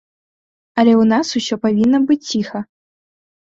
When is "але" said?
0.81-0.91